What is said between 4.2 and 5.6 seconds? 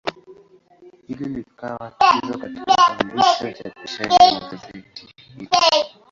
wa gazeti hili.